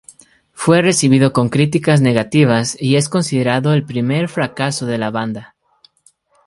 Fue 0.51 0.81
recibido 0.81 1.31
con 1.31 1.49
críticas 1.49 2.01
negativas 2.01 2.75
y 2.81 2.95
es 2.95 3.07
considerado 3.07 3.71
el 3.75 3.85
primer 3.85 4.29
fracaso 4.29 4.87
de 4.87 4.97
la 4.97 5.11
banda. 5.11 5.55